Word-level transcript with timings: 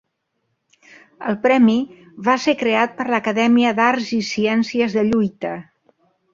El 1.31 1.37
premi 1.43 1.75
va 2.29 2.35
ser 2.47 2.57
creat 2.63 2.97
per 3.03 3.07
l'Acadèmia 3.13 3.77
d'Arts 3.83 4.11
i 4.21 4.25
Ciències 4.33 5.01
de 5.01 5.09
Lluita. 5.13 5.57